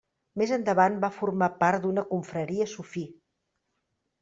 [0.41, 3.07] Més endavant va formar part d'una confraria sufí.